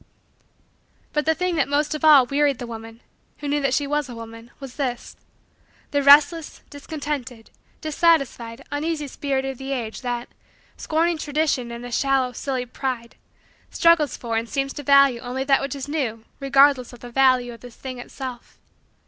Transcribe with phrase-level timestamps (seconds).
[1.13, 3.01] But the thing that most of all wearied the woman,
[3.37, 5.15] who knew that she was a woman, was this:
[5.91, 10.29] the restless, discontented, dissatisfied, uneasy, spirit of the age that,
[10.75, 13.15] scorning Tradition in a shallow, silly pride,
[13.69, 17.53] struggles for and seems to value only that which is new regardless of the value
[17.53, 18.57] of the thing itself.